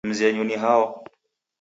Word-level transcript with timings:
Mzenyu 0.09 0.43
ni 0.43 0.55
hao? 0.55 1.03